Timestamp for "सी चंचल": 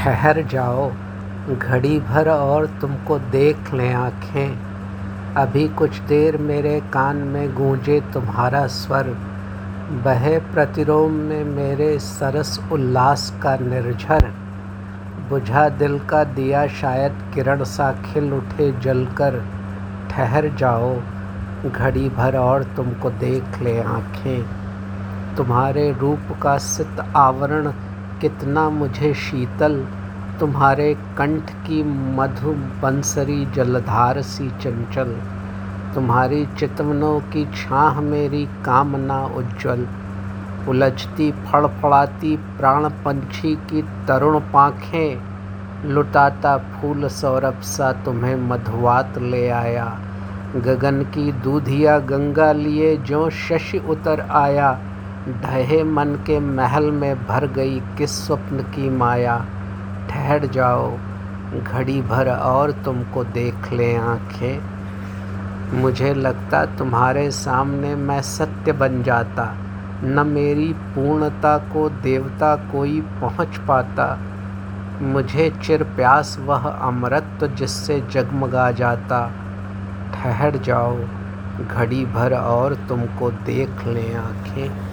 34.22-35.16